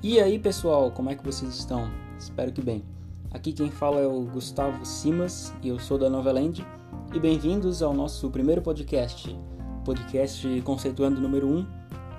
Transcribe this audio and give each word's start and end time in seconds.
E 0.00 0.20
aí 0.20 0.38
pessoal, 0.38 0.92
como 0.92 1.10
é 1.10 1.16
que 1.16 1.24
vocês 1.24 1.52
estão? 1.52 1.90
Espero 2.16 2.52
que 2.52 2.62
bem. 2.62 2.84
Aqui 3.32 3.52
quem 3.52 3.68
fala 3.68 4.00
é 4.00 4.06
o 4.06 4.22
Gustavo 4.22 4.86
Simas 4.86 5.52
e 5.60 5.68
eu 5.68 5.80
sou 5.80 5.98
da 5.98 6.08
Noveland 6.08 6.64
e 7.12 7.18
bem-vindos 7.18 7.82
ao 7.82 7.92
nosso 7.92 8.30
primeiro 8.30 8.62
podcast, 8.62 9.36
podcast 9.84 10.62
conceituando 10.62 11.20
número 11.20 11.48
1, 11.48 11.66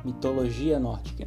mitologia 0.04 0.77
nórdica. 0.77 1.25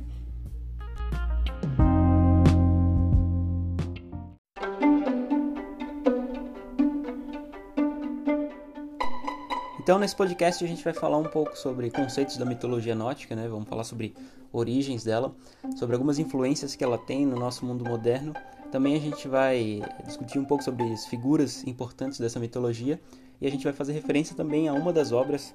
Então, 9.83 9.99
nesse 9.99 10.15
podcast, 10.15 10.65
a 10.65 10.69
gente 10.69 10.85
vai 10.85 10.93
falar 10.95 11.19
um 11.19 11.25
pouco 11.25 11.59
sobre 11.59 11.91
conceitos 11.91 12.37
da 12.37 12.45
mitologia 12.45 12.95
nórdica, 12.95 13.35
né? 13.35 13.49
Vamos 13.49 13.69
falar 13.69 13.83
sobre 13.83 14.15
origens 14.53 15.03
dela, 15.03 15.35
sobre 15.77 15.97
algumas 15.97 16.21
influências 16.21 16.77
que 16.77 16.85
ela 16.85 16.97
tem 16.97 17.27
no 17.27 17.37
nosso 17.37 17.67
mundo 17.67 17.85
moderno. 17.85 18.33
Também 18.71 18.95
a 18.95 19.01
gente 19.01 19.27
vai 19.27 19.83
discutir 20.07 20.39
um 20.39 20.45
pouco 20.45 20.63
sobre 20.63 20.85
as 20.93 21.07
figuras 21.07 21.67
importantes 21.67 22.21
dessa 22.21 22.39
mitologia 22.39 23.01
e 23.41 23.47
a 23.49 23.51
gente 23.51 23.65
vai 23.65 23.73
fazer 23.73 23.93
referência 23.93 24.37
também 24.37 24.69
a 24.69 24.73
uma 24.73 24.93
das 24.93 25.11
obras 25.11 25.53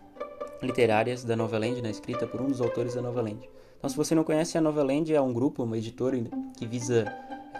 literárias 0.62 1.23
da 1.23 1.38
Noveland, 1.38 1.82
né? 1.82 1.90
escrita 1.90 2.27
por 2.27 2.41
um 2.41 2.48
dos 2.48 2.59
autores 2.59 2.96
da 2.96 3.02
Noveland. 3.02 3.49
Então, 3.77 3.90
se 3.90 3.96
você 3.96 4.13
não 4.13 4.26
conhece, 4.26 4.57
a 4.57 4.62
Noveland 4.62 5.16
é 5.16 5.21
um 5.21 5.32
grupo, 5.32 5.63
uma 5.63 5.77
editora 5.77 6.21
que 6.57 6.68
visa, 6.68 7.05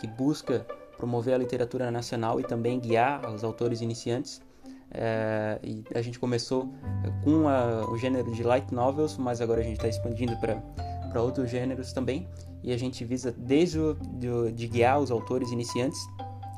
que 0.02 0.08
busca 0.08 0.68
promover 0.98 1.34
a 1.34 1.38
literatura 1.38 1.90
nacional 1.90 2.42
e 2.42 2.44
também 2.44 2.78
guiar 2.78 3.34
os 3.34 3.42
autores 3.42 3.80
iniciantes 3.80 4.46
é, 4.92 5.60
e 5.64 5.84
a 5.94 6.02
gente 6.02 6.20
começou 6.20 6.74
com 7.24 7.48
a, 7.48 7.90
o 7.90 7.98
gênero 7.98 8.32
de 8.32 8.44
light 8.44 8.74
novels, 8.74 9.18
mas 9.18 9.42
agora 9.42 9.62
a 9.62 9.64
gente 9.64 9.78
está 9.78 9.88
expandindo 9.88 10.36
para 10.38 11.22
outros 11.22 11.50
gêneros 11.50 11.94
também. 11.94 12.28
E 12.64 12.72
a 12.74 12.78
gente 12.78 13.04
visa 13.06 13.32
desde 13.32 13.80
o, 13.80 13.94
de, 13.94 14.52
de 14.54 14.68
guiar 14.68 15.00
os 15.00 15.12
autores 15.12 15.52
iniciantes, 15.52 16.00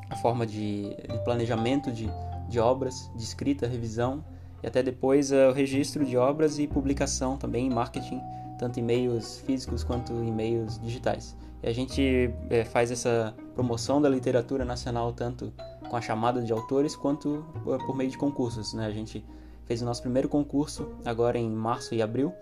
a 0.08 0.16
forma 0.16 0.46
de, 0.46 0.94
de 0.94 1.24
planejamento 1.24 1.92
de, 1.92 2.10
de 2.48 2.58
obras, 2.58 3.10
de 3.14 3.22
escrita, 3.22 3.66
revisão, 3.66 4.24
e 4.62 4.66
até 4.66 4.82
depois 4.82 5.30
uh, 5.30 5.50
o 5.50 5.52
registro 5.52 6.04
de 6.04 6.16
obras 6.16 6.58
e 6.58 6.66
publicação 6.66 7.36
também 7.36 7.66
em 7.66 7.70
marketing, 7.70 8.20
tanto 8.58 8.78
em 8.78 8.82
meios 8.82 9.38
físicos 9.40 9.84
quanto 9.84 10.12
em 10.12 10.32
meios 10.32 10.78
digitais. 10.80 11.36
E 11.62 11.68
a 11.68 11.72
gente 11.72 12.30
é, 12.48 12.64
faz 12.64 12.90
essa 12.90 13.34
promoção 13.54 14.00
da 14.00 14.08
literatura 14.08 14.64
nacional 14.64 15.12
tanto 15.12 15.52
com 15.90 15.96
a 15.96 16.00
chamada 16.00 16.40
de 16.40 16.52
autores 16.52 16.94
quanto 16.94 17.44
por 17.84 17.96
meio 17.96 18.08
de 18.08 18.16
concursos. 18.16 18.72
Né? 18.72 18.86
A 18.86 18.90
gente 18.92 19.26
fez 19.64 19.82
o 19.82 19.84
nosso 19.84 20.00
primeiro 20.00 20.28
concurso 20.28 20.88
agora 21.04 21.36
em 21.36 21.50
março 21.50 21.94
e 21.94 22.00
abril 22.00 22.32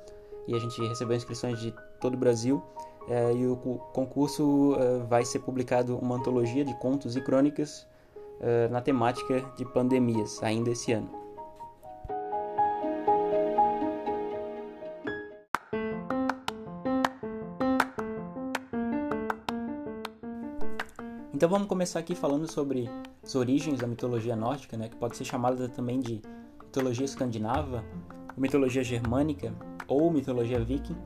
e 0.47 0.55
a 0.55 0.59
gente 0.59 0.81
recebeu 0.87 1.17
inscrições 1.17 1.59
de 1.59 1.75
todo 1.99 2.15
o 2.15 2.17
Brasil. 2.17 2.63
É, 3.09 3.33
e 3.33 3.47
o 3.47 3.57
concurso 3.95 4.77
é, 4.79 4.99
vai 5.07 5.25
ser 5.25 5.39
publicado 5.39 5.97
uma 5.97 6.17
antologia 6.17 6.63
de 6.63 6.75
contos 6.75 7.17
e 7.17 7.23
crônicas 7.23 7.87
é, 8.39 8.69
na 8.69 8.83
temática 8.83 9.41
de 9.57 9.65
pandemias 9.65 10.43
ainda 10.43 10.71
esse 10.71 10.93
ano. 10.93 11.09
Então 21.33 21.49
vamos 21.49 21.69
começar 21.69 22.01
aqui 22.01 22.15
falando 22.15 22.51
sobre 22.51 22.91
as 23.29 23.34
origens 23.34 23.79
da 23.79 23.87
mitologia 23.87 24.34
nórdica, 24.34 24.75
né, 24.75 24.89
que 24.89 24.97
pode 24.97 25.15
ser 25.15 25.25
chamada 25.27 25.69
também 25.69 26.01
de 26.01 26.23
mitologia 26.65 27.05
escandinava, 27.05 27.84
mitologia 28.34 28.83
germânica 28.83 29.53
ou 29.87 30.11
mitologia 30.11 30.59
viking. 30.65 30.97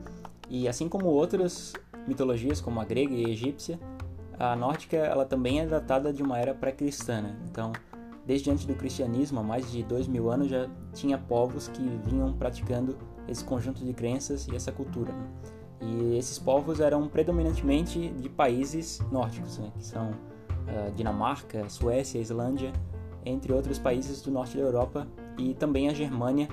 E 0.49 0.65
assim 0.69 0.87
como 0.87 1.07
outras 1.07 1.73
mitologias, 2.07 2.61
como 2.61 2.79
a 2.79 2.85
grega 2.85 3.13
e 3.13 3.25
a 3.25 3.29
egípcia, 3.29 3.77
a 4.39 4.55
nórdica 4.55 4.95
ela 4.95 5.25
também 5.25 5.59
é 5.59 5.67
datada 5.67 6.13
de 6.13 6.23
uma 6.23 6.39
era 6.39 6.53
pré-cristã. 6.53 7.21
Né? 7.21 7.35
Então, 7.51 7.73
desde 8.25 8.49
antes 8.49 8.65
do 8.65 8.73
cristianismo, 8.73 9.41
há 9.41 9.43
mais 9.43 9.69
de 9.69 9.83
dois 9.83 10.07
mil 10.07 10.31
anos, 10.31 10.47
já 10.47 10.69
tinha 10.93 11.17
povos 11.17 11.67
que 11.67 11.81
vinham 12.05 12.31
praticando 12.31 12.97
esse 13.27 13.43
conjunto 13.43 13.83
de 13.83 13.93
crenças 13.93 14.47
e 14.47 14.55
essa 14.55 14.71
cultura. 14.71 15.11
Né? 15.11 15.27
E 15.81 16.17
esses 16.17 16.39
povos 16.39 16.79
eram 16.79 17.05
predominantemente 17.09 18.07
de 18.13 18.29
países 18.29 19.01
nórdicos, 19.11 19.57
né, 19.57 19.73
que 19.75 19.83
são 19.83 20.11
Dinamarca, 20.95 21.69
Suécia, 21.69 22.19
Islândia, 22.19 22.71
entre 23.25 23.53
outros 23.53 23.79
países 23.79 24.21
do 24.21 24.31
norte 24.31 24.57
da 24.57 24.63
Europa 24.63 25.07
e 25.37 25.53
também 25.53 25.89
a 25.89 25.93
Germânia, 25.93 26.47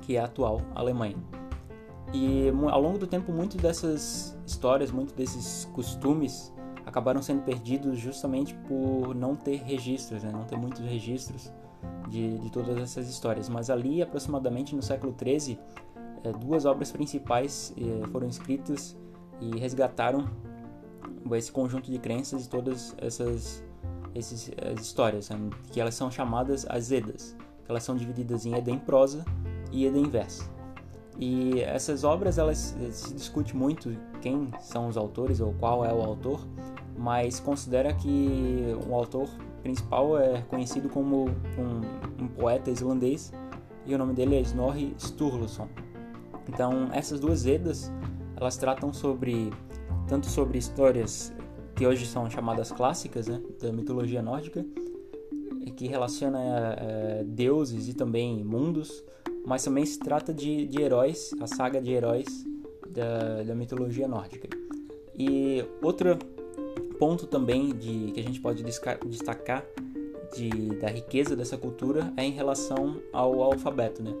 que 0.00 0.16
é 0.16 0.20
a 0.20 0.24
atual 0.24 0.62
Alemanha. 0.74 1.16
E 2.12 2.48
ao 2.70 2.80
longo 2.80 2.98
do 2.98 3.06
tempo, 3.06 3.32
muitas 3.32 3.60
dessas 3.60 4.38
histórias, 4.46 4.90
muitos 4.90 5.14
desses 5.14 5.64
costumes 5.72 6.52
acabaram 6.84 7.22
sendo 7.22 7.42
perdidos 7.42 7.98
justamente 7.98 8.54
por 8.66 9.14
não 9.14 9.36
ter 9.36 9.62
registros, 9.62 10.24
né? 10.24 10.30
não 10.32 10.44
ter 10.44 10.56
muitos 10.56 10.80
registros 10.80 11.52
de, 12.08 12.38
de 12.38 12.50
todas 12.50 12.76
essas 12.78 13.08
histórias. 13.08 13.48
Mas 13.48 13.70
ali, 13.70 14.02
aproximadamente 14.02 14.74
no 14.74 14.82
século 14.82 15.14
XIII, 15.16 15.58
é, 16.24 16.32
duas 16.32 16.64
obras 16.64 16.90
principais 16.90 17.72
é, 17.78 18.06
foram 18.08 18.26
escritas 18.26 18.98
e 19.40 19.56
resgataram 19.58 20.28
esse 21.32 21.50
conjunto 21.50 21.90
de 21.90 21.98
crenças 21.98 22.46
e 22.46 22.48
todas 22.48 22.94
essas, 22.98 23.64
essas 24.14 24.50
histórias, 24.80 25.30
né, 25.30 25.38
que 25.70 25.80
elas 25.80 25.94
são 25.94 26.10
chamadas 26.10 26.66
as 26.68 26.90
Edas, 26.90 27.36
que 27.64 27.70
elas 27.70 27.82
são 27.82 27.96
divididas 27.96 28.46
em 28.46 28.54
Eda 28.54 28.70
em 28.70 28.78
prosa 28.78 29.24
e 29.70 29.86
Eda 29.86 29.98
em 29.98 30.08
verso. 30.08 30.50
E 31.18 31.60
essas 31.60 32.02
obras 32.02 32.38
elas 32.38 32.74
se 32.90 33.12
discute 33.12 33.54
muito 33.54 33.94
quem 34.22 34.50
são 34.60 34.88
os 34.88 34.96
autores 34.96 35.40
ou 35.40 35.52
qual 35.54 35.84
é 35.84 35.92
o 35.92 36.00
autor, 36.00 36.46
mas 36.96 37.38
considera 37.38 37.92
que 37.92 38.74
o 38.88 38.94
autor 38.94 39.28
principal 39.62 40.18
é 40.18 40.42
conhecido 40.42 40.88
como 40.88 41.26
um, 41.58 42.24
um 42.24 42.28
poeta 42.28 42.70
islandês 42.70 43.32
e 43.84 43.94
o 43.94 43.98
nome 43.98 44.14
dele 44.14 44.36
é 44.36 44.40
Snorri 44.40 44.94
Sturluson. 44.98 45.68
Então, 46.48 46.88
essas 46.92 47.20
duas 47.20 47.46
Edas, 47.46 47.92
elas 48.36 48.56
tratam 48.56 48.92
sobre 48.92 49.52
tanto 50.10 50.26
sobre 50.26 50.58
histórias 50.58 51.32
que 51.76 51.86
hoje 51.86 52.04
são 52.04 52.28
chamadas 52.28 52.72
clássicas, 52.72 53.28
né, 53.28 53.40
da 53.62 53.72
mitologia 53.72 54.20
nórdica, 54.20 54.66
que 55.76 55.86
relaciona 55.86 56.40
é, 56.76 57.24
deuses 57.24 57.88
e 57.88 57.94
também 57.94 58.44
mundos, 58.44 59.04
mas 59.46 59.62
também 59.62 59.86
se 59.86 60.00
trata 60.00 60.34
de, 60.34 60.66
de 60.66 60.82
heróis, 60.82 61.30
a 61.40 61.46
saga 61.46 61.80
de 61.80 61.92
heróis 61.92 62.44
da, 62.90 63.44
da 63.44 63.54
mitologia 63.54 64.08
nórdica. 64.08 64.48
E 65.16 65.64
outro 65.80 66.18
ponto 66.98 67.26
também 67.26 67.68
de 67.68 68.10
que 68.12 68.20
a 68.20 68.22
gente 68.22 68.40
pode 68.40 68.62
destacar 68.62 69.64
de, 70.34 70.50
da 70.80 70.88
riqueza 70.88 71.36
dessa 71.36 71.56
cultura 71.56 72.12
é 72.16 72.24
em 72.24 72.32
relação 72.32 73.00
ao 73.12 73.42
alfabeto, 73.42 74.02
né? 74.02 74.12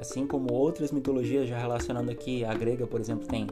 Assim 0.00 0.26
como 0.26 0.52
outras 0.52 0.90
mitologias, 0.92 1.48
já 1.48 1.58
relacionando 1.58 2.10
aqui 2.10 2.44
a 2.44 2.52
grega, 2.54 2.86
por 2.86 3.00
exemplo, 3.00 3.26
tem, 3.26 3.46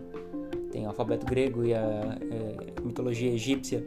tem 0.77 0.85
o 0.85 0.89
alfabeto 0.89 1.25
grego 1.25 1.65
e 1.65 1.73
a 1.73 1.79
é, 1.81 2.83
mitologia 2.85 3.33
egípcia 3.33 3.83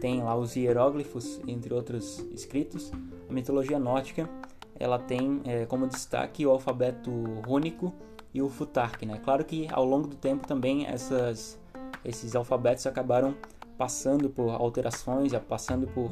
tem 0.00 0.20
lá 0.20 0.34
os 0.34 0.56
hieróglifos, 0.56 1.40
entre 1.46 1.72
outros 1.72 2.18
escritos. 2.34 2.90
A 3.30 3.32
mitologia 3.32 3.78
nórdica 3.78 4.28
ela 4.74 4.98
tem 4.98 5.40
é, 5.44 5.66
como 5.66 5.86
destaque 5.86 6.44
o 6.44 6.50
alfabeto 6.50 7.12
rúnico 7.46 7.94
e 8.34 8.42
o 8.42 8.48
futark. 8.48 9.06
Né? 9.06 9.20
Claro 9.22 9.44
que 9.44 9.68
ao 9.70 9.84
longo 9.84 10.08
do 10.08 10.16
tempo 10.16 10.44
também 10.44 10.84
essas, 10.84 11.56
esses 12.04 12.34
alfabetos 12.34 12.88
acabaram 12.88 13.36
passando 13.78 14.28
por 14.28 14.50
alterações, 14.50 15.30
passando 15.48 15.86
por 15.86 16.10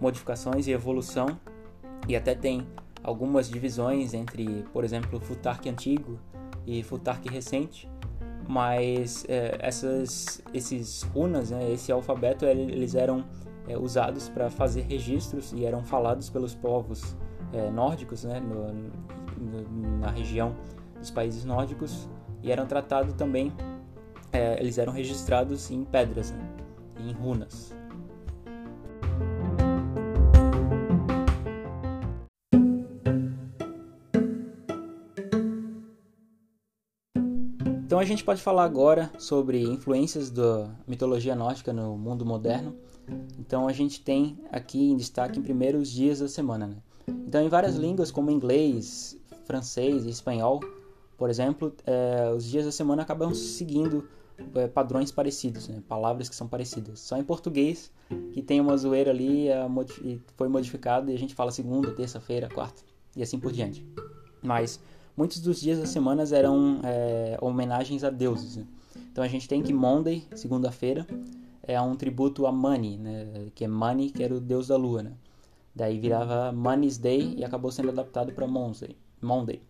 modificações 0.00 0.66
e 0.66 0.70
evolução, 0.70 1.38
e 2.08 2.16
até 2.16 2.34
tem 2.34 2.66
algumas 3.02 3.46
divisões 3.50 4.14
entre, 4.14 4.64
por 4.72 4.84
exemplo, 4.84 5.20
Futark 5.20 5.68
antigo 5.68 6.18
e 6.66 6.82
Futark 6.82 7.28
recente, 7.28 7.86
mas 8.48 9.24
é, 9.28 9.56
essas, 9.60 10.40
esses 10.54 11.02
runas, 11.02 11.50
né, 11.50 11.70
esse 11.72 11.90
alfabeto, 11.90 12.44
eles 12.44 12.94
eram 12.94 13.24
é, 13.68 13.76
usados 13.76 14.28
para 14.28 14.50
fazer 14.50 14.82
registros 14.82 15.52
e 15.52 15.64
eram 15.64 15.82
falados 15.82 16.30
pelos 16.30 16.54
povos 16.54 17.16
é, 17.52 17.70
nórdicos, 17.70 18.24
né, 18.24 18.40
no, 18.40 18.72
no, 18.72 19.98
na 19.98 20.10
região 20.10 20.54
dos 20.98 21.10
países 21.10 21.44
nórdicos, 21.44 22.08
e 22.42 22.52
eram 22.52 22.66
tratados 22.66 23.12
também, 23.14 23.52
é, 24.32 24.58
eles 24.60 24.78
eram 24.78 24.92
registrados 24.92 25.70
em 25.70 25.84
pedras, 25.84 26.30
né, 26.30 26.48
em 27.00 27.12
runas. 27.12 27.74
Então 37.96 38.02
a 38.02 38.06
gente 38.06 38.24
pode 38.24 38.42
falar 38.42 38.64
agora 38.64 39.10
sobre 39.18 39.62
influências 39.62 40.28
da 40.28 40.68
mitologia 40.86 41.34
nórdica 41.34 41.72
no 41.72 41.96
mundo 41.96 42.26
moderno. 42.26 42.76
Então 43.38 43.66
a 43.66 43.72
gente 43.72 44.02
tem 44.02 44.38
aqui 44.52 44.90
em 44.90 44.98
destaque 44.98 45.38
em 45.38 45.42
primeiros 45.42 45.90
dias 45.90 46.18
da 46.18 46.28
semana. 46.28 46.66
Né? 46.66 46.76
Então 47.08 47.42
em 47.42 47.48
várias 47.48 47.76
línguas 47.76 48.10
como 48.10 48.30
inglês, 48.30 49.18
francês 49.46 50.04
e 50.04 50.10
espanhol, 50.10 50.60
por 51.16 51.30
exemplo, 51.30 51.74
é, 51.86 52.30
os 52.36 52.44
dias 52.44 52.66
da 52.66 52.70
semana 52.70 53.00
acabam 53.00 53.32
seguindo 53.32 54.06
é, 54.54 54.68
padrões 54.68 55.10
parecidos, 55.10 55.66
né? 55.66 55.82
palavras 55.88 56.28
que 56.28 56.36
são 56.36 56.46
parecidas. 56.46 57.00
Só 57.00 57.16
em 57.16 57.24
português 57.24 57.90
que 58.34 58.42
tem 58.42 58.60
uma 58.60 58.76
zoeira 58.76 59.10
ali 59.10 59.48
e 60.04 60.20
foi 60.36 60.48
modificado 60.48 61.10
e 61.10 61.14
a 61.14 61.18
gente 61.18 61.34
fala 61.34 61.50
segunda, 61.50 61.90
terça-feira, 61.92 62.46
quarta 62.50 62.82
e 63.16 63.22
assim 63.22 63.40
por 63.40 63.52
diante. 63.52 63.86
Mas 64.42 64.78
muitos 65.16 65.40
dos 65.40 65.60
dias 65.60 65.78
das 65.78 65.88
semanas 65.88 66.32
eram 66.32 66.80
é, 66.84 67.38
homenagens 67.40 68.04
a 68.04 68.10
deuses. 68.10 68.56
Né? 68.56 68.66
Então 69.10 69.24
a 69.24 69.28
gente 69.28 69.48
tem 69.48 69.62
que 69.62 69.72
Monday, 69.72 70.24
segunda-feira, 70.34 71.06
é 71.62 71.80
um 71.80 71.96
tributo 71.96 72.46
a 72.46 72.52
Mani, 72.52 72.98
né? 72.98 73.48
que 73.54 73.64
é 73.64 73.68
Mani, 73.68 74.10
que 74.10 74.22
era 74.22 74.34
o 74.34 74.40
deus 74.40 74.68
da 74.68 74.76
lua. 74.76 75.02
Né? 75.02 75.12
Daí 75.74 75.98
virava 75.98 76.52
Money's 76.52 76.98
Day 76.98 77.34
e 77.36 77.44
acabou 77.44 77.70
sendo 77.70 77.90
adaptado 77.90 78.32
para 78.32 78.46
Monday. 78.46 78.96
Monday. 79.20 79.62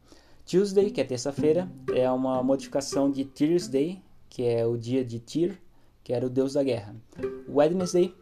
Tuesday, 0.45 0.91
que 0.91 1.01
é 1.01 1.05
terça-feira, 1.05 1.69
é 1.93 2.09
uma 2.11 2.41
modificação 2.43 3.11
de 3.11 3.25
Thursday, 3.25 4.01
que 4.29 4.45
é 4.45 4.65
o 4.65 4.77
dia 4.77 5.05
de 5.05 5.19
Tyr, 5.19 5.59
que 6.05 6.13
era 6.13 6.25
o 6.25 6.31
deus 6.31 6.53
da 6.53 6.63
guerra. 6.63 6.95
Wednesday, 7.49 8.15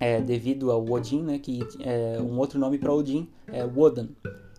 é 0.00 0.18
devido 0.22 0.70
ao 0.70 0.82
Odin, 0.90 1.22
né, 1.22 1.38
que 1.38 1.60
é 1.80 2.18
um 2.18 2.38
outro 2.38 2.58
nome 2.58 2.78
para 2.78 2.90
Odin 2.90 3.28
é 3.46 3.62
Woden. 3.62 4.08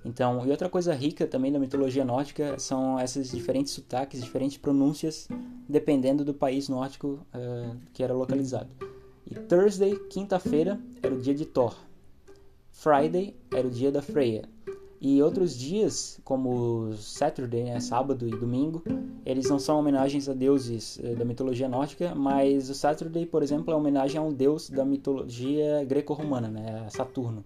Então, 0.03 0.45
e 0.45 0.50
outra 0.50 0.68
coisa 0.68 0.94
rica 0.94 1.27
também 1.27 1.51
da 1.51 1.59
mitologia 1.59 2.03
nórdica 2.03 2.57
são 2.57 3.00
esses 3.00 3.31
diferentes 3.31 3.74
sotaques, 3.74 4.21
diferentes 4.21 4.57
pronúncias, 4.57 5.27
dependendo 5.69 6.25
do 6.25 6.33
país 6.33 6.68
nórdico 6.68 7.19
uh, 7.33 7.77
que 7.94 8.03
era 8.03 8.13
localizado. 8.13 8.69
E 9.30 9.36
Thursday, 9.36 9.95
quinta-feira, 10.09 10.80
era 11.01 11.13
o 11.13 11.19
dia 11.19 11.36
de 11.36 11.45
Thor. 11.45 11.75
Friday 12.71 13.36
era 13.53 13.68
o 13.68 13.69
dia 13.69 13.92
da 13.92 14.01
Freya. 14.01 14.44
E 15.00 15.21
outros 15.21 15.57
dias, 15.57 16.19
como 16.24 16.94
Saturday, 16.95 17.63
né, 17.63 17.80
sábado 17.80 18.27
e 18.27 18.31
domingo, 18.31 18.83
eles 19.25 19.50
não 19.50 19.57
são 19.57 19.80
homenagens 19.80 20.30
a 20.30 20.33
deuses 20.33 21.00
eh, 21.03 21.15
da 21.15 21.25
mitologia 21.25 21.68
nórdica, 21.68 22.13
mas 22.13 22.69
o 22.69 22.75
Saturday, 22.75 23.25
por 23.25 23.42
exemplo, 23.42 23.74
é 23.74 23.75
homenagem 23.75 24.19
a 24.19 24.21
um 24.21 24.31
deus 24.31 24.69
da 24.69 24.86
mitologia 24.86 25.83
greco-romana, 25.86 26.50
né, 26.50 26.88
Saturno, 26.92 27.44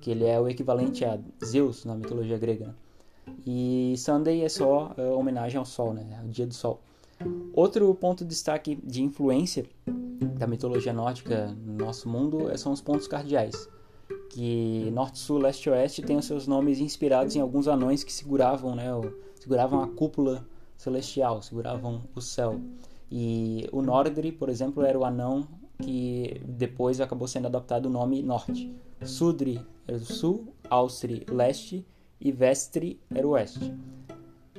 que 0.00 0.10
ele 0.10 0.24
é 0.24 0.40
o 0.40 0.48
equivalente 0.48 1.04
a 1.04 1.18
Zeus 1.44 1.84
na 1.84 1.94
mitologia 1.94 2.38
grega. 2.38 2.74
E 3.46 3.94
Sunday 3.96 4.42
é 4.42 4.48
só 4.48 4.92
é, 4.96 5.06
homenagem 5.10 5.58
ao 5.58 5.64
Sol, 5.64 5.92
né, 5.94 6.22
o 6.24 6.28
dia 6.28 6.46
do 6.46 6.54
Sol. 6.54 6.80
Outro 7.54 7.94
ponto 7.94 8.24
de 8.24 8.30
destaque 8.30 8.76
de 8.82 9.02
influência 9.02 9.64
da 10.38 10.46
mitologia 10.46 10.92
nórdica 10.92 11.46
no 11.64 11.84
nosso 11.84 12.08
mundo 12.08 12.50
eh, 12.50 12.56
são 12.56 12.72
os 12.72 12.80
pontos 12.80 13.06
cardeais 13.06 13.68
que 14.34 14.90
norte, 14.90 15.18
sul, 15.18 15.38
leste 15.38 15.68
e 15.68 15.70
oeste 15.70 16.02
têm 16.02 16.16
os 16.16 16.24
seus 16.24 16.46
nomes 16.48 16.80
inspirados 16.80 17.36
em 17.36 17.40
alguns 17.40 17.68
anões 17.68 18.02
que 18.02 18.12
seguravam, 18.12 18.74
né, 18.74 18.86
seguravam 19.38 19.80
a 19.80 19.86
cúpula 19.86 20.44
celestial, 20.76 21.40
seguravam 21.40 22.02
o 22.14 22.20
céu. 22.20 22.60
E 23.10 23.68
o 23.70 23.80
Nordri, 23.80 24.32
por 24.32 24.48
exemplo, 24.48 24.84
era 24.84 24.98
o 24.98 25.04
anão 25.04 25.46
que 25.80 26.40
depois 26.44 27.00
acabou 27.00 27.28
sendo 27.28 27.46
adaptado 27.46 27.86
o 27.86 27.90
nome 27.90 28.22
Norte. 28.22 28.74
Sudri 29.04 29.60
era 29.86 29.96
o 29.96 30.00
sul, 30.00 30.54
Austri 30.68 31.24
leste 31.28 31.86
e 32.20 32.32
Vestri 32.32 33.00
era 33.14 33.26
o 33.26 33.30
oeste. 33.30 33.74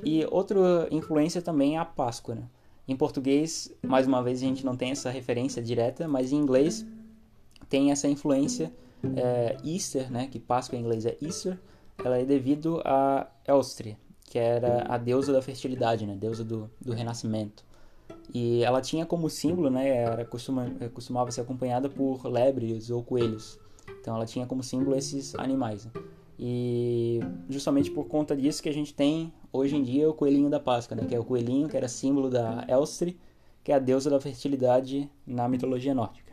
E 0.04 0.24
outra 0.30 0.88
influência 0.90 1.42
também 1.42 1.76
é 1.76 1.78
a 1.78 1.84
Páscoa. 1.84 2.34
Né? 2.34 2.48
Em 2.86 2.96
português, 2.96 3.74
mais 3.82 4.06
uma 4.06 4.22
vez, 4.22 4.42
a 4.42 4.46
gente 4.46 4.64
não 4.64 4.76
tem 4.76 4.90
essa 4.92 5.10
referência 5.10 5.62
direta, 5.62 6.06
mas 6.06 6.32
em 6.32 6.36
inglês 6.36 6.86
tem 7.68 7.90
essa 7.90 8.08
influência 8.08 8.72
é, 9.16 9.56
Easter, 9.64 10.10
né, 10.10 10.28
que 10.28 10.38
Páscoa 10.38 10.78
em 10.78 10.82
inglês 10.82 11.04
é 11.04 11.16
Easter, 11.20 11.58
ela 12.04 12.18
é 12.18 12.24
devido 12.24 12.80
a 12.84 13.26
Elstria, 13.46 13.98
que 14.24 14.38
era 14.38 14.84
a 14.88 14.96
deusa 14.96 15.32
da 15.32 15.42
fertilidade, 15.42 16.06
né, 16.06 16.14
deusa 16.14 16.44
do, 16.44 16.70
do 16.80 16.92
renascimento. 16.92 17.64
E 18.32 18.62
ela 18.62 18.80
tinha 18.80 19.06
como 19.06 19.28
símbolo, 19.28 19.70
né, 19.70 19.88
era 19.88 20.24
costuma, 20.24 20.70
costumava 20.92 21.30
ser 21.30 21.40
acompanhada 21.40 21.88
por 21.88 22.26
lebres 22.26 22.90
ou 22.90 23.02
coelhos. 23.02 23.58
Então 24.00 24.14
ela 24.14 24.26
tinha 24.26 24.46
como 24.46 24.62
símbolo 24.62 24.96
esses 24.96 25.34
animais. 25.34 25.86
Né? 25.86 25.92
E 26.38 27.20
justamente 27.48 27.90
por 27.90 28.06
conta 28.06 28.36
disso 28.36 28.62
que 28.62 28.68
a 28.68 28.72
gente 28.72 28.92
tem 28.92 29.32
hoje 29.52 29.74
em 29.74 29.82
dia 29.82 30.08
o 30.08 30.14
coelhinho 30.14 30.50
da 30.50 30.60
Páscoa, 30.60 30.96
né, 30.96 31.06
que 31.06 31.14
é 31.14 31.18
o 31.18 31.24
coelhinho 31.24 31.68
que 31.68 31.76
era 31.76 31.88
símbolo 31.88 32.28
da 32.28 32.64
Elstri, 32.68 33.18
que 33.64 33.72
é 33.72 33.74
a 33.74 33.78
deusa 33.78 34.10
da 34.10 34.20
fertilidade 34.20 35.10
na 35.26 35.48
mitologia 35.48 35.94
nórdica. 35.94 36.26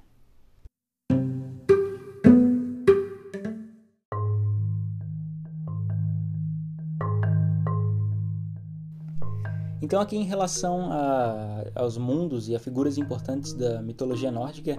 Então, 9.82 10.02
aqui 10.02 10.16
em 10.16 10.24
relação 10.24 10.92
a, 10.92 11.66
aos 11.76 11.98
mundos 11.98 12.48
e 12.50 12.56
a 12.56 12.60
figuras 12.60 12.98
importantes 12.98 13.54
da 13.54 13.82
mitologia 13.82 14.32
nórdica, 14.32 14.78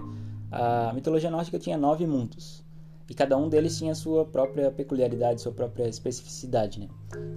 a 0.51 0.91
mitologia 0.93 1.29
nórdica 1.29 1.59
tinha 1.59 1.77
nove 1.77 2.07
mundos 2.07 2.64
e 3.09 3.13
cada 3.13 3.37
um 3.37 3.49
deles 3.49 3.77
tinha 3.77 3.93
sua 3.93 4.25
própria 4.25 4.71
peculiaridade, 4.71 5.41
sua 5.41 5.51
própria 5.51 5.87
especificidade. 5.87 6.79
Né? 6.79 6.87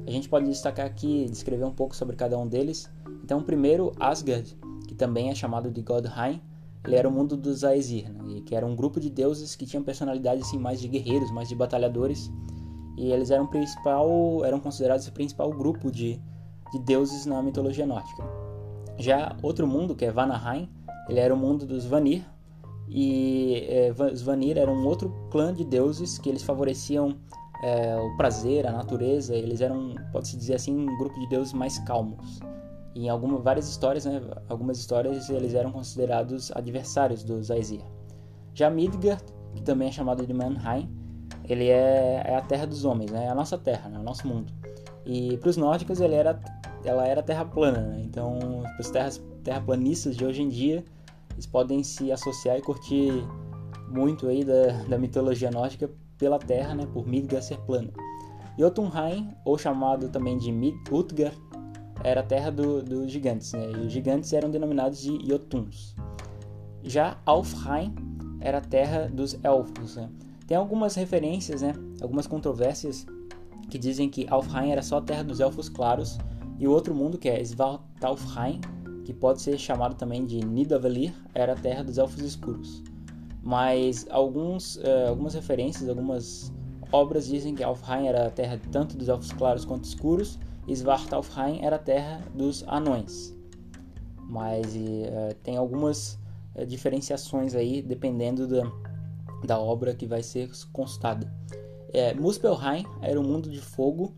A 0.06 0.10
gente 0.10 0.28
pode 0.28 0.46
destacar 0.46 0.86
aqui, 0.86 1.26
descrever 1.30 1.64
um 1.64 1.72
pouco 1.72 1.94
sobre 1.94 2.16
cada 2.16 2.38
um 2.38 2.46
deles. 2.46 2.90
Então, 3.22 3.42
primeiro, 3.42 3.92
Asgard, 4.00 4.56
que 4.86 4.94
também 4.94 5.30
é 5.30 5.34
chamado 5.34 5.70
de 5.70 5.82
Godheim, 5.82 6.40
ele 6.84 6.96
era 6.96 7.08
o 7.08 7.12
mundo 7.12 7.36
dos 7.36 7.64
Aesir, 7.64 8.10
né? 8.10 8.40
que 8.46 8.54
era 8.54 8.64
um 8.64 8.74
grupo 8.74 8.98
de 8.98 9.10
deuses 9.10 9.54
que 9.54 9.66
tinham 9.66 9.82
personalidade 9.82 10.40
assim, 10.40 10.58
mais 10.58 10.80
de 10.80 10.88
guerreiros, 10.88 11.30
mais 11.30 11.48
de 11.48 11.54
batalhadores, 11.54 12.30
e 12.96 13.12
eles 13.12 13.30
eram 13.30 13.46
principal, 13.46 14.44
eram 14.44 14.58
considerados 14.58 15.06
o 15.06 15.12
principal 15.12 15.50
grupo 15.50 15.90
de 15.90 16.20
de 16.72 16.78
deuses 16.78 17.26
na 17.26 17.42
mitologia 17.42 17.86
nórdica. 17.86 18.22
Já 18.98 19.36
outro 19.42 19.66
mundo, 19.66 19.94
que 19.94 20.04
é 20.04 20.10
Vanaheim, 20.10 20.68
ele 21.08 21.20
era 21.20 21.32
o 21.32 21.36
mundo 21.36 21.64
dos 21.64 21.84
Vanir, 21.84 22.24
e 22.90 23.66
é, 23.68 23.92
os 24.12 24.22
Vanir 24.22 24.56
eram 24.56 24.74
um 24.74 24.86
outro 24.86 25.14
clã 25.30 25.52
de 25.52 25.64
deuses 25.64 26.18
que 26.18 26.28
eles 26.28 26.42
favoreciam 26.42 27.16
é, 27.62 27.96
o 27.96 28.16
prazer, 28.16 28.66
a 28.66 28.72
natureza, 28.72 29.34
eles 29.34 29.60
eram, 29.60 29.94
pode-se 30.12 30.36
dizer 30.36 30.54
assim, 30.54 30.74
um 30.76 30.98
grupo 30.98 31.18
de 31.20 31.28
deuses 31.28 31.52
mais 31.52 31.78
calmos. 31.80 32.40
E 32.94 33.06
em 33.06 33.08
algumas, 33.08 33.42
várias 33.42 33.68
histórias, 33.68 34.04
né, 34.04 34.22
algumas 34.48 34.78
histórias, 34.78 35.28
eles 35.28 35.54
eram 35.54 35.70
considerados 35.70 36.50
adversários 36.52 37.22
dos 37.22 37.50
Aesir. 37.50 37.82
Já 38.54 38.70
Midgard, 38.70 39.22
que 39.54 39.62
também 39.62 39.88
é 39.88 39.92
chamado 39.92 40.26
de 40.26 40.32
Manheim, 40.32 40.88
ele 41.44 41.68
é, 41.68 42.22
é 42.24 42.36
a 42.36 42.40
terra 42.42 42.66
dos 42.66 42.84
homens, 42.84 43.10
né, 43.10 43.26
é 43.26 43.28
a 43.28 43.34
nossa 43.34 43.58
terra, 43.58 43.88
né, 43.88 43.98
o 43.98 44.02
nosso 44.02 44.26
mundo. 44.26 44.52
E 45.04 45.36
para 45.38 45.48
os 45.48 45.56
nórdicos 45.56 46.00
ele 46.00 46.14
era 46.14 46.40
ela 46.84 47.06
era 47.06 47.22
terra 47.22 47.44
plana, 47.44 47.80
né? 47.80 48.02
então 48.04 48.62
os 48.78 48.90
terras, 48.90 49.22
terraplanistas 49.42 50.16
de 50.16 50.24
hoje 50.24 50.42
em 50.42 50.48
dia 50.48 50.84
eles 51.38 51.46
podem 51.46 51.84
se 51.84 52.10
associar 52.10 52.58
e 52.58 52.60
curtir 52.60 53.24
muito 53.88 54.26
aí 54.26 54.42
da, 54.42 54.72
da 54.88 54.98
mitologia 54.98 55.52
nórdica 55.52 55.88
pela 56.18 56.36
terra, 56.36 56.74
né? 56.74 56.84
por 56.92 57.06
Midgard 57.06 57.46
ser 57.46 57.58
plana. 57.58 57.92
Jotunheim, 58.58 59.32
ou 59.44 59.56
chamado 59.56 60.08
também 60.08 60.36
de 60.36 60.50
Utgard, 60.90 61.38
era 62.02 62.22
a 62.22 62.24
terra 62.24 62.50
dos 62.50 62.82
do 62.82 63.08
gigantes, 63.08 63.52
né? 63.52 63.70
e 63.70 63.86
os 63.86 63.92
gigantes 63.92 64.32
eram 64.32 64.50
denominados 64.50 65.00
de 65.00 65.16
Jotuns. 65.28 65.94
Já 66.82 67.16
Alfheim 67.24 67.94
era 68.40 68.58
a 68.58 68.60
terra 68.60 69.08
dos 69.08 69.38
elfos. 69.44 69.94
Né? 69.94 70.10
Tem 70.44 70.56
algumas 70.56 70.96
referências, 70.96 71.62
né? 71.62 71.72
algumas 72.02 72.26
controvérsias 72.26 73.06
que 73.70 73.78
dizem 73.78 74.08
que 74.08 74.26
Alfheim 74.28 74.72
era 74.72 74.82
só 74.82 74.98
a 74.98 75.02
terra 75.02 75.22
dos 75.22 75.38
elfos 75.38 75.68
claros 75.68 76.18
e 76.58 76.66
o 76.66 76.72
outro 76.72 76.92
mundo, 76.92 77.16
que 77.16 77.28
é 77.28 77.40
Svartalfheim, 77.40 78.60
que 79.08 79.14
pode 79.14 79.40
ser 79.40 79.56
chamado 79.56 79.94
também 79.94 80.26
de 80.26 80.44
Nidavellir, 80.44 81.14
era 81.34 81.54
a 81.54 81.56
terra 81.56 81.82
dos 81.82 81.96
elfos 81.96 82.20
escuros. 82.20 82.82
Mas 83.42 84.06
alguns, 84.10 84.76
uh, 84.76 85.08
algumas 85.08 85.32
referências, 85.32 85.88
algumas 85.88 86.52
obras 86.92 87.26
dizem 87.26 87.54
que 87.54 87.64
Alfheim 87.64 88.06
era 88.06 88.26
a 88.26 88.30
terra 88.30 88.60
tanto 88.70 88.98
dos 88.98 89.08
elfos 89.08 89.32
claros 89.32 89.64
quanto 89.64 89.84
escuros, 89.84 90.38
e 90.66 90.76
Svartalfheim 90.76 91.60
era 91.62 91.76
a 91.76 91.78
terra 91.78 92.20
dos 92.34 92.62
anões. 92.68 93.34
Mas 94.28 94.76
uh, 94.76 95.34
tem 95.42 95.56
algumas 95.56 96.18
uh, 96.54 96.66
diferenciações 96.66 97.54
aí, 97.54 97.80
dependendo 97.80 98.46
da, 98.46 98.70
da 99.42 99.58
obra 99.58 99.94
que 99.94 100.04
vai 100.04 100.22
ser 100.22 100.50
consultada. 100.70 101.32
É, 101.94 102.12
Muspelheim 102.12 102.84
era 103.00 103.18
um 103.18 103.24
mundo 103.24 103.48
de 103.48 103.62
fogo 103.62 104.12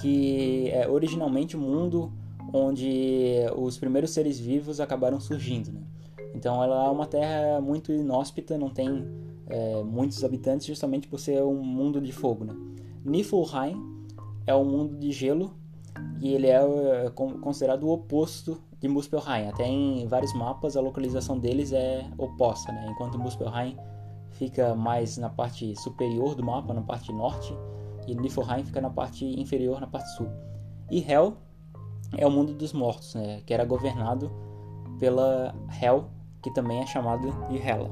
que 0.00 0.68
é 0.70 0.88
originalmente 0.88 1.56
o 1.56 1.60
um 1.60 1.62
mundo 1.62 2.12
onde 2.52 3.46
os 3.56 3.78
primeiros 3.78 4.10
seres 4.10 4.38
vivos 4.38 4.80
acabaram 4.80 5.18
surgindo. 5.18 5.72
Né? 5.72 5.80
Então 6.34 6.62
ela 6.62 6.86
é 6.86 6.90
uma 6.90 7.06
terra 7.06 7.60
muito 7.60 7.92
inóspita, 7.92 8.58
não 8.58 8.68
tem 8.68 9.06
é, 9.46 9.82
muitos 9.82 10.22
habitantes 10.24 10.66
justamente 10.66 11.08
por 11.08 11.18
ser 11.18 11.42
um 11.42 11.62
mundo 11.62 12.00
de 12.00 12.12
fogo. 12.12 12.44
Né? 12.44 12.54
Niflheim 13.04 13.76
é 14.46 14.54
um 14.54 14.64
mundo 14.64 14.96
de 14.96 15.12
gelo 15.12 15.54
e 16.20 16.34
ele 16.34 16.46
é, 16.46 17.06
é 17.06 17.10
considerado 17.10 17.84
o 17.84 17.92
oposto 17.92 18.60
de 18.80 18.88
Muspelheim. 18.88 19.48
Até 19.48 19.66
em 19.66 20.06
vários 20.06 20.34
mapas 20.34 20.76
a 20.76 20.80
localização 20.80 21.38
deles 21.38 21.72
é 21.72 22.04
oposta, 22.18 22.72
né? 22.72 22.88
enquanto 22.90 23.18
Muspelheim 23.18 23.76
fica 24.30 24.74
mais 24.74 25.16
na 25.18 25.28
parte 25.28 25.74
superior 25.80 26.34
do 26.34 26.44
mapa, 26.44 26.72
na 26.74 26.82
parte 26.82 27.12
norte, 27.12 27.54
e 28.06 28.14
Niflheim 28.14 28.64
fica 28.64 28.80
na 28.80 28.90
parte 28.90 29.24
inferior, 29.24 29.80
na 29.80 29.86
parte 29.86 30.08
sul. 30.16 30.28
E 30.90 31.00
Hel 31.00 31.36
é 32.16 32.26
o 32.26 32.30
mundo 32.30 32.52
dos 32.52 32.72
mortos, 32.72 33.14
né, 33.14 33.42
que 33.46 33.54
era 33.54 33.64
governado 33.64 34.30
pela 34.98 35.54
Hel, 35.80 36.10
que 36.42 36.52
também 36.52 36.80
é 36.80 36.86
chamada 36.86 37.30
de 37.48 37.58
Hela. 37.58 37.90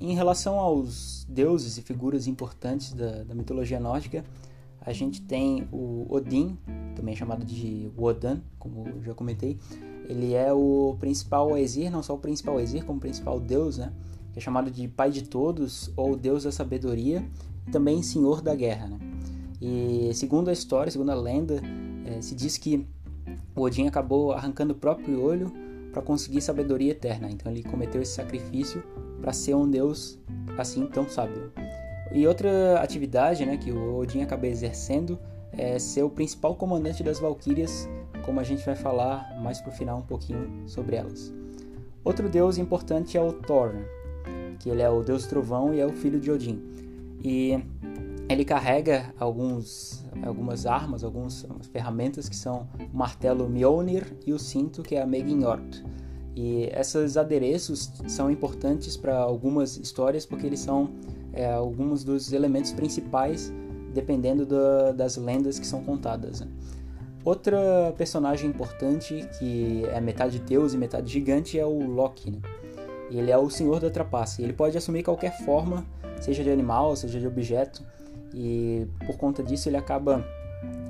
Em 0.00 0.14
relação 0.14 0.58
aos 0.58 1.24
deuses 1.28 1.78
e 1.78 1.82
figuras 1.82 2.26
importantes 2.26 2.92
da, 2.92 3.22
da 3.22 3.34
mitologia 3.34 3.78
nórdica, 3.78 4.24
a 4.80 4.92
gente 4.92 5.20
tem 5.20 5.68
o 5.70 6.06
Odin, 6.08 6.58
também 6.96 7.14
chamado 7.14 7.44
de 7.44 7.90
Wodan, 7.96 8.40
como 8.58 9.02
já 9.02 9.14
comentei. 9.14 9.58
Ele 10.08 10.34
é 10.34 10.52
o 10.52 10.96
principal 10.98 11.54
Aesir, 11.54 11.90
não 11.90 12.02
só 12.02 12.14
o 12.14 12.18
principal 12.18 12.58
Aesir, 12.58 12.84
como 12.84 12.98
o 12.98 13.00
principal 13.00 13.38
deus, 13.38 13.78
né? 13.78 13.92
Que 14.32 14.38
é 14.38 14.40
chamado 14.40 14.70
de 14.70 14.86
Pai 14.88 15.10
de 15.10 15.22
Todos 15.22 15.90
ou 15.96 16.16
Deus 16.16 16.44
da 16.44 16.52
Sabedoria, 16.52 17.24
e 17.66 17.70
também 17.70 18.02
Senhor 18.02 18.40
da 18.40 18.54
Guerra, 18.54 18.88
né? 18.88 18.98
E 19.60 20.10
segundo 20.14 20.48
a 20.48 20.52
história, 20.52 20.90
segundo 20.90 21.10
a 21.10 21.14
lenda, 21.14 21.60
é, 22.06 22.20
se 22.22 22.34
diz 22.34 22.56
que 22.56 22.86
Odin 23.54 23.86
acabou 23.86 24.32
arrancando 24.32 24.72
o 24.72 24.76
próprio 24.76 25.22
olho 25.22 25.52
para 25.92 26.00
conseguir 26.00 26.40
sabedoria 26.40 26.92
eterna. 26.92 27.28
Então 27.30 27.50
ele 27.52 27.62
cometeu 27.62 28.00
esse 28.00 28.12
sacrifício 28.12 28.82
para 29.20 29.32
ser 29.32 29.54
um 29.54 29.68
deus 29.68 30.18
assim 30.56 30.86
tão 30.86 31.08
sábio. 31.08 31.52
E 32.12 32.26
outra 32.26 32.80
atividade 32.80 33.44
né, 33.44 33.56
que 33.56 33.70
o 33.70 33.98
Odin 33.98 34.22
acaba 34.22 34.46
exercendo 34.46 35.18
é 35.52 35.78
ser 35.78 36.02
o 36.02 36.10
principal 36.10 36.54
comandante 36.54 37.02
das 37.02 37.20
Valquírias, 37.20 37.88
como 38.24 38.40
a 38.40 38.44
gente 38.44 38.64
vai 38.64 38.74
falar 38.74 39.38
mais 39.42 39.60
pro 39.60 39.70
final 39.70 39.98
um 39.98 40.02
pouquinho 40.02 40.68
sobre 40.68 40.96
elas. 40.96 41.32
Outro 42.02 42.28
deus 42.28 42.56
importante 42.56 43.16
é 43.16 43.22
o 43.22 43.32
Thor, 43.32 43.74
que 44.60 44.68
ele 44.68 44.82
é 44.82 44.88
o 44.88 45.02
deus 45.02 45.26
trovão 45.26 45.74
e 45.74 45.80
é 45.80 45.86
o 45.86 45.92
filho 45.92 46.20
de 46.20 46.30
Odin. 46.30 46.62
E 47.22 47.58
ele 48.28 48.44
carrega 48.44 49.12
alguns, 49.18 50.04
algumas 50.22 50.64
armas, 50.64 51.02
algumas 51.02 51.44
ferramentas 51.72 52.28
que 52.28 52.36
são 52.36 52.68
o 52.92 52.96
martelo 52.96 53.48
Mjolnir 53.48 54.06
e 54.24 54.32
o 54.32 54.38
cinto 54.38 54.82
que 54.82 54.94
é 54.94 55.02
a 55.02 55.06
Meginjord. 55.06 55.84
E 56.36 56.70
esses 56.72 57.16
adereços 57.16 57.90
são 58.06 58.30
importantes 58.30 58.96
para 58.96 59.18
algumas 59.18 59.76
histórias 59.76 60.24
porque 60.24 60.46
eles 60.46 60.60
são 60.60 60.90
é, 61.32 61.50
alguns 61.52 62.04
dos 62.04 62.32
elementos 62.32 62.72
principais 62.72 63.52
dependendo 63.92 64.46
da, 64.46 64.92
das 64.92 65.16
lendas 65.16 65.58
que 65.58 65.66
são 65.66 65.82
contadas. 65.82 66.40
Né? 66.40 66.48
Outra 67.24 67.92
personagem 67.98 68.48
importante 68.48 69.28
que 69.38 69.84
é 69.86 70.00
metade 70.00 70.38
deus 70.38 70.72
e 70.72 70.78
metade 70.78 71.12
gigante 71.12 71.58
é 71.58 71.66
o 71.66 71.86
Loki. 71.86 72.30
Né? 72.30 72.38
Ele 73.10 73.30
é 73.30 73.36
o 73.36 73.50
senhor 73.50 73.80
da 73.80 73.90
trapaça. 73.90 74.40
Ele 74.40 74.52
pode 74.52 74.76
assumir 74.78 75.02
qualquer 75.02 75.36
forma, 75.44 75.84
seja 76.20 76.42
de 76.42 76.50
animal, 76.50 76.94
seja 76.94 77.18
de 77.18 77.26
objeto, 77.26 77.84
e 78.32 78.86
por 79.06 79.16
conta 79.16 79.42
disso 79.42 79.68
ele 79.68 79.76
acaba 79.76 80.24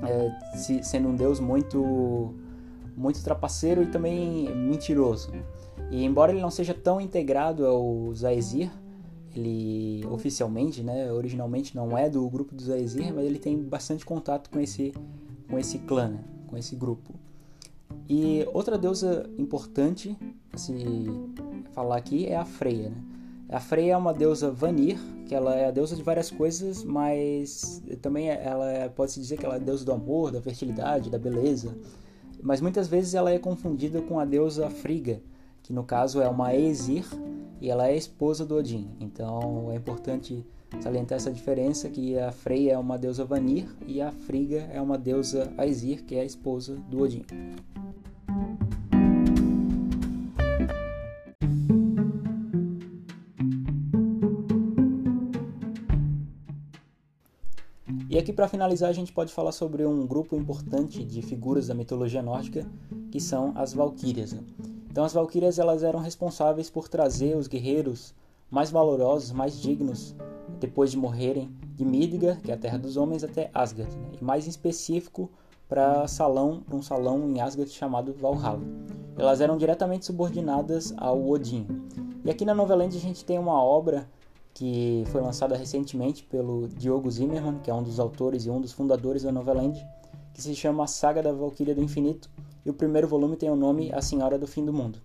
é, 0.07 0.57
se, 0.57 0.83
sendo 0.83 1.09
um 1.09 1.15
deus 1.15 1.39
muito 1.39 2.33
muito 2.95 3.23
trapaceiro 3.23 3.81
e 3.81 3.87
também 3.87 4.53
mentiroso. 4.55 5.31
E 5.89 6.03
embora 6.03 6.31
ele 6.31 6.41
não 6.41 6.51
seja 6.51 6.73
tão 6.73 7.01
integrado 7.01 7.65
aos 7.65 8.23
Aesir, 8.23 8.69
ele 9.35 10.05
oficialmente, 10.11 10.83
né, 10.83 11.11
originalmente 11.11 11.75
não 11.75 11.97
é 11.97 12.09
do 12.09 12.29
grupo 12.29 12.53
dos 12.53 12.69
Aesir, 12.69 13.13
mas 13.13 13.25
ele 13.25 13.39
tem 13.39 13.57
bastante 13.57 14.05
contato 14.05 14.49
com 14.49 14.59
esse 14.59 14.93
com 15.49 15.57
esse 15.57 15.79
clã, 15.79 16.09
né, 16.09 16.23
com 16.47 16.57
esse 16.57 16.75
grupo. 16.75 17.13
E 18.07 18.45
outra 18.53 18.77
deusa 18.77 19.29
importante 19.37 20.17
a 20.53 20.57
se 20.57 20.73
falar 21.73 21.97
aqui 21.97 22.27
é 22.27 22.35
a 22.35 22.45
Freya, 22.45 22.89
né? 22.89 23.03
A 23.51 23.59
Freya 23.59 23.93
é 23.93 23.97
uma 23.97 24.13
deusa 24.13 24.49
Vanir, 24.49 24.97
que 25.27 25.35
ela 25.35 25.53
é 25.53 25.67
a 25.67 25.71
deusa 25.71 25.93
de 25.93 26.01
várias 26.01 26.31
coisas, 26.31 26.85
mas 26.85 27.83
também 28.01 28.29
ela 28.29 28.71
é, 28.71 28.87
pode 28.87 29.11
se 29.11 29.19
dizer 29.19 29.37
que 29.37 29.45
ela 29.45 29.55
é 29.55 29.57
a 29.57 29.61
deusa 29.61 29.83
do 29.83 29.91
amor, 29.91 30.31
da 30.31 30.41
fertilidade, 30.41 31.09
da 31.09 31.19
beleza. 31.19 31.75
Mas 32.41 32.61
muitas 32.61 32.87
vezes 32.87 33.13
ela 33.13 33.29
é 33.29 33.37
confundida 33.37 34.01
com 34.01 34.21
a 34.21 34.25
deusa 34.25 34.69
Frigga, 34.69 35.21
que 35.61 35.73
no 35.73 35.83
caso 35.83 36.21
é 36.21 36.29
uma 36.29 36.47
Aesir 36.47 37.05
e 37.59 37.69
ela 37.69 37.89
é 37.89 37.95
esposa 37.97 38.45
do 38.45 38.55
Odin. 38.55 38.89
Então 39.01 39.69
é 39.69 39.75
importante 39.75 40.45
salientar 40.79 41.17
essa 41.17 41.29
diferença 41.29 41.89
que 41.89 42.17
a 42.17 42.31
Freya 42.31 42.73
é 42.73 42.77
uma 42.77 42.97
deusa 42.97 43.25
Vanir 43.25 43.67
e 43.85 44.01
a 44.01 44.13
Frigga 44.13 44.69
é 44.71 44.81
uma 44.81 44.97
deusa 44.97 45.51
Aesir, 45.57 46.05
que 46.05 46.15
é 46.15 46.21
a 46.21 46.25
esposa 46.25 46.75
do 46.89 47.01
Odin. 47.01 47.25
E 58.11 58.17
aqui 58.17 58.33
para 58.33 58.45
finalizar 58.45 58.89
a 58.89 58.93
gente 58.93 59.13
pode 59.13 59.31
falar 59.31 59.53
sobre 59.53 59.85
um 59.85 60.05
grupo 60.05 60.35
importante 60.35 61.01
de 61.01 61.21
figuras 61.21 61.67
da 61.67 61.73
mitologia 61.73 62.21
nórdica 62.21 62.67
que 63.09 63.21
são 63.21 63.53
as 63.55 63.73
Valquírias. 63.73 64.33
Né? 64.33 64.43
Então 64.91 65.05
as 65.05 65.13
valquírias 65.13 65.57
elas 65.57 65.81
eram 65.81 66.01
responsáveis 66.01 66.69
por 66.69 66.89
trazer 66.89 67.37
os 67.37 67.47
guerreiros 67.47 68.13
mais 68.49 68.69
valorosos, 68.69 69.31
mais 69.31 69.61
dignos, 69.61 70.13
depois 70.59 70.91
de 70.91 70.97
morrerem, 70.97 71.49
de 71.73 71.85
Midgard, 71.85 72.41
que 72.41 72.51
é 72.51 72.53
a 72.53 72.57
terra 72.57 72.77
dos 72.77 72.97
homens, 72.97 73.23
até 73.23 73.49
Asgard, 73.53 73.95
né? 73.95 74.09
e 74.19 74.21
mais 74.21 74.45
em 74.45 74.49
específico 74.49 75.31
para 75.69 76.05
salão, 76.05 76.63
um 76.69 76.81
salão 76.81 77.29
em 77.29 77.39
Asgard 77.39 77.71
chamado 77.71 78.13
Valhalla. 78.13 78.59
Elas 79.17 79.39
eram 79.39 79.55
diretamente 79.55 80.05
subordinadas 80.05 80.93
ao 80.97 81.29
Odin. 81.29 81.65
E 82.25 82.29
aqui 82.29 82.43
na 82.43 82.53
Noveland 82.53 82.93
a 82.93 82.99
gente 82.99 83.23
tem 83.23 83.39
uma 83.39 83.63
obra 83.63 84.05
que 84.53 85.03
foi 85.07 85.21
lançada 85.21 85.55
recentemente 85.55 86.23
pelo 86.23 86.67
Diogo 86.67 87.09
Zimmermann, 87.09 87.59
que 87.59 87.69
é 87.69 87.73
um 87.73 87.83
dos 87.83 87.99
autores 87.99 88.45
e 88.45 88.49
um 88.49 88.59
dos 88.59 88.71
fundadores 88.71 89.23
da 89.23 89.31
Noveland, 89.31 89.85
que 90.33 90.41
se 90.41 90.55
chama 90.55 90.83
A 90.83 90.87
Saga 90.87 91.21
da 91.21 91.31
Valquíria 91.31 91.75
do 91.75 91.81
Infinito, 91.81 92.29
e 92.65 92.69
o 92.69 92.73
primeiro 92.73 93.07
volume 93.07 93.35
tem 93.35 93.49
o 93.49 93.55
nome 93.55 93.91
A 93.93 94.01
Senhora 94.01 94.37
do 94.37 94.47
Fim 94.47 94.65
do 94.65 94.73
Mundo. 94.73 94.99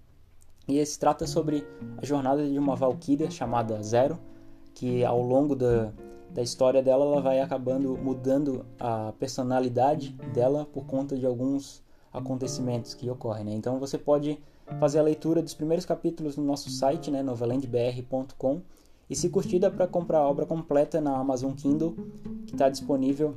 E 0.69 0.79
esse 0.79 0.99
trata 0.99 1.26
sobre 1.26 1.67
a 1.97 2.05
jornada 2.05 2.47
de 2.47 2.59
uma 2.59 2.75
valquíria 2.75 3.31
chamada 3.31 3.81
Zero, 3.83 4.19
que 4.75 5.05
ao 5.05 5.23
longo 5.23 5.55
da, 5.55 5.93
da 6.31 6.43
história 6.43 6.83
dela 6.83 7.05
ela 7.05 7.21
vai 7.21 7.41
acabando 7.41 7.97
mudando 7.97 8.67
a 8.79 9.12
personalidade 9.19 10.11
dela 10.35 10.67
por 10.67 10.85
conta 10.85 11.17
de 11.17 11.25
alguns 11.25 11.83
acontecimentos 12.12 12.95
que 12.95 13.09
ocorrem. 13.09 13.45
Né? 13.45 13.55
Então 13.55 13.79
você 13.79 13.97
pode 13.97 14.38
fazer 14.81 14.99
a 14.99 15.03
leitura 15.03 15.41
dos 15.41 15.55
primeiros 15.55 15.87
capítulos 15.87 16.37
no 16.37 16.45
nosso 16.45 16.69
site, 16.69 17.11
né, 17.11 17.23
novelandbr.com, 17.23 18.61
e 19.09 19.15
se 19.15 19.29
curtir 19.29 19.59
dá 19.59 19.71
para 19.71 19.87
comprar 19.87 20.19
a 20.19 20.29
obra 20.29 20.47
completa 20.47 21.01
na 21.01 21.17
Amazon 21.17 21.53
Kindle, 21.53 21.97
que 22.47 22.55
está 22.55 22.69
disponível 22.69 23.35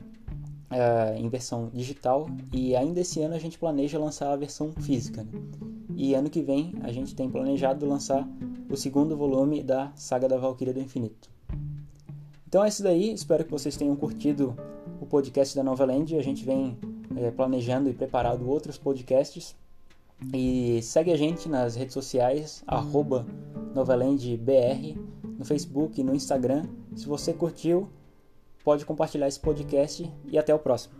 uh, 0.71 1.17
em 1.17 1.29
versão 1.29 1.69
digital 1.73 2.27
e 2.53 2.75
ainda 2.75 3.01
esse 3.01 3.21
ano 3.21 3.35
a 3.35 3.39
gente 3.39 3.57
planeja 3.57 3.99
lançar 3.99 4.31
a 4.31 4.35
versão 4.35 4.71
física. 4.73 5.23
Né? 5.23 5.31
E 5.95 6.13
ano 6.13 6.29
que 6.29 6.41
vem 6.41 6.73
a 6.81 6.91
gente 6.91 7.15
tem 7.15 7.29
planejado 7.29 7.85
lançar 7.85 8.27
o 8.69 8.77
segundo 8.77 9.15
volume 9.17 9.61
da 9.61 9.91
Saga 9.95 10.27
da 10.27 10.37
Valkyria 10.37 10.73
do 10.73 10.79
Infinito. 10.79 11.29
Então 12.47 12.63
é 12.63 12.67
isso 12.67 12.81
daí, 12.81 13.13
espero 13.13 13.43
que 13.43 13.51
vocês 13.51 13.77
tenham 13.77 13.95
curtido 13.95 14.55
o 14.99 15.05
podcast 15.05 15.55
da 15.55 15.63
Nova 15.63 15.85
Land. 15.85 16.15
A 16.15 16.21
gente 16.21 16.43
vem 16.43 16.77
é, 17.15 17.31
planejando 17.31 17.89
e 17.89 17.93
preparando 17.93 18.49
outros 18.49 18.77
podcasts. 18.77 19.55
E 20.33 20.81
segue 20.81 21.11
a 21.11 21.17
gente 21.17 21.47
nas 21.47 21.75
redes 21.75 21.93
sociais, 21.93 22.63
arroba 22.67 23.25
NovalandBR, 23.73 24.97
no 25.39 25.45
Facebook 25.45 25.99
e 25.99 26.03
no 26.03 26.13
Instagram. 26.13 26.65
Se 26.93 27.07
você 27.07 27.33
curtiu, 27.33 27.89
pode 28.61 28.85
compartilhar 28.85 29.29
esse 29.29 29.39
podcast 29.39 30.11
e 30.25 30.37
até 30.37 30.53
o 30.53 30.59
próximo. 30.59 30.95